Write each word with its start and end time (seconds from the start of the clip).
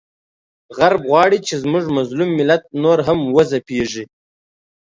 غرب 0.77 1.01
غواړي 1.09 1.39
چې 1.47 1.53
زموږ 1.63 1.85
مظلوم 1.97 2.29
ملت 2.39 2.63
نور 2.83 2.99
هم 3.07 3.19
وځپیږي، 3.35 4.03